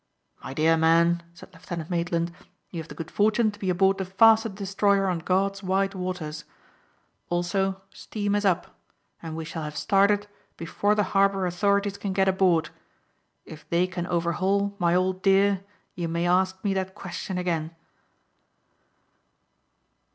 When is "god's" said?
5.19-5.61